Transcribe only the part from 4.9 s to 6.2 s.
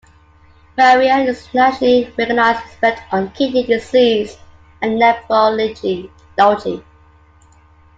nephrology.